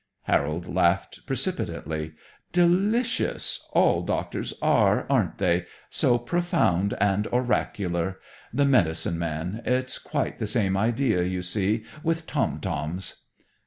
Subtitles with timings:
[0.23, 2.13] Harold laughed precipitately.
[2.51, 3.67] "Delicious!
[3.73, 5.67] All doctors are, aren't they?
[5.91, 8.19] So profound and oracular!
[8.51, 13.17] The medicine man; it's quite the same idea, you see; with tom toms."